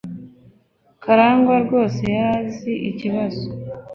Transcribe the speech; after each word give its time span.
karangwa 1.03 1.55
rwose 1.63 2.01
yari 2.15 2.31
azi 2.45 2.73
ikibazo. 2.89 3.45